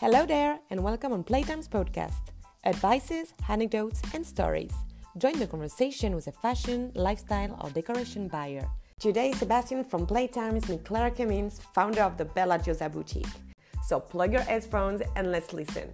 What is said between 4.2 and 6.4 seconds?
stories. Join the conversation with a